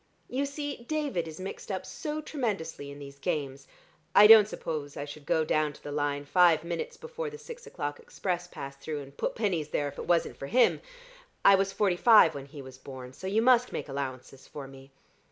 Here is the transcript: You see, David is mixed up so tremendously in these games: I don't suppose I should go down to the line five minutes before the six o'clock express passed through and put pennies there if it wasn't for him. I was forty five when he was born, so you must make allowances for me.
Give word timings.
You 0.27 0.47
see, 0.47 0.77
David 0.87 1.27
is 1.27 1.39
mixed 1.39 1.71
up 1.71 1.85
so 1.85 2.21
tremendously 2.21 2.89
in 2.89 2.97
these 2.97 3.19
games: 3.19 3.67
I 4.15 4.25
don't 4.25 4.47
suppose 4.47 4.97
I 4.97 5.05
should 5.05 5.27
go 5.27 5.45
down 5.45 5.73
to 5.73 5.83
the 5.83 5.91
line 5.91 6.25
five 6.25 6.63
minutes 6.63 6.97
before 6.97 7.29
the 7.29 7.37
six 7.37 7.67
o'clock 7.67 7.99
express 7.99 8.47
passed 8.47 8.79
through 8.79 9.01
and 9.01 9.15
put 9.15 9.35
pennies 9.35 9.67
there 9.67 9.87
if 9.89 9.99
it 9.99 10.07
wasn't 10.07 10.37
for 10.37 10.47
him. 10.47 10.81
I 11.45 11.53
was 11.53 11.71
forty 11.71 11.97
five 11.97 12.33
when 12.33 12.47
he 12.47 12.63
was 12.63 12.79
born, 12.79 13.13
so 13.13 13.27
you 13.27 13.43
must 13.43 13.71
make 13.71 13.87
allowances 13.87 14.47
for 14.47 14.67
me. 14.67 14.89